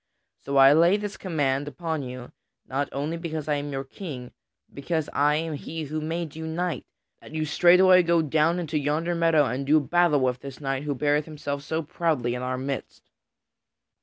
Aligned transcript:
So 0.39 0.57
I 0.57 0.73
lay 0.73 0.97
this 0.97 1.15
command 1.15 1.67
upon 1.67 2.01
you 2.01 2.31
not 2.65 2.89
only 2.91 3.17
because 3.17 3.47
I 3.47 3.57
am 3.57 3.71
your 3.71 3.83
King, 3.83 4.31
but 4.67 4.73
because 4.73 5.09
I 5.13 5.35
am 5.35 5.53
he 5.53 5.83
who 5.83 6.01
made 6.01 6.35
you 6.35 6.47
knight 6.47 6.87
that 7.21 7.33
you 7.35 7.45
straightway 7.45 8.01
go 8.01 8.23
down 8.23 8.57
into 8.57 8.79
yonder 8.79 9.13
meadow 9.13 9.45
and 9.45 9.63
do 9.63 9.79
battle 9.79 10.21
with 10.21 10.39
this 10.39 10.59
knight 10.59 10.85
who 10.85 10.95
beareth 10.95 11.25
himself 11.25 11.61
so 11.61 11.83
proudly 11.83 12.33
in 12.33 12.41
our 12.41 12.57
midst." 12.57 13.11